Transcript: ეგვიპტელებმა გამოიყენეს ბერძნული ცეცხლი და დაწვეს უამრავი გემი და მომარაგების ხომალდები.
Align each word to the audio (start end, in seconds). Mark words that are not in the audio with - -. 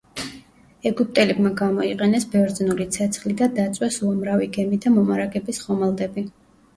ეგვიპტელებმა 0.91 1.49
გამოიყენეს 1.57 2.25
ბერძნული 2.31 2.87
ცეცხლი 2.95 3.35
და 3.41 3.49
დაწვეს 3.57 3.99
უამრავი 4.07 4.49
გემი 4.57 4.81
და 4.87 4.95
მომარაგების 4.95 5.61
ხომალდები. 5.67 6.25